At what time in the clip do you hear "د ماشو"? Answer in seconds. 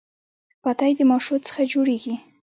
0.97-1.35